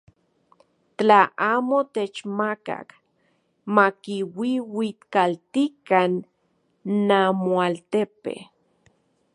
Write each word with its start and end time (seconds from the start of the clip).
Tla 0.97 1.19
amo 1.49 1.79
techmakaj, 1.97 2.87
makiuiuikaltikan 3.75 6.11
namoaltepe. 7.07 8.33